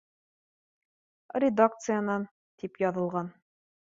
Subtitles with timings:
[1.43, 2.25] —Редакциянан,
[2.63, 3.33] тип яҙылған